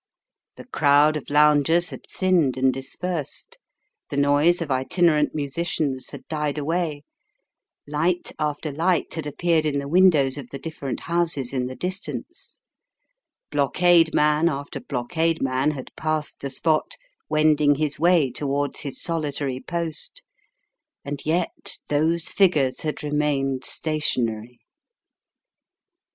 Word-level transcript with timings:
The 0.55 0.65
crowd 0.65 1.15
of 1.15 1.29
loungers 1.29 1.89
had 1.89 2.07
thinned 2.07 2.57
and 2.57 2.73
dispersed; 2.73 3.59
the 4.09 4.17
noise 4.17 4.59
of 4.59 4.71
itinerant 4.71 5.35
musicians 5.35 6.09
had 6.09 6.27
died 6.27 6.57
away; 6.57 7.03
light 7.87 8.31
after 8.39 8.71
light 8.71 9.13
had 9.13 9.27
appeared 9.27 9.63
in 9.63 9.77
the 9.77 9.87
windows 9.87 10.39
of 10.39 10.49
the 10.49 10.57
different 10.57 11.01
houses 11.01 11.53
in 11.53 11.67
the 11.67 11.75
distance; 11.75 12.59
blockade 13.51 14.11
man 14.11 14.49
after 14.49 14.79
blockade 14.79 15.39
man 15.39 15.69
had 15.69 15.95
passed 15.95 16.39
the 16.39 16.49
spot, 16.49 16.97
wending 17.29 17.75
his 17.75 17.99
way 17.99 18.31
towards 18.31 18.79
his 18.79 18.99
solitary 18.99 19.59
post; 19.59 20.23
and 21.05 21.21
yet 21.27 21.77
those 21.89 22.29
figures 22.31 22.81
had 22.81 23.03
remained 23.03 23.63
stationary. 23.65 24.61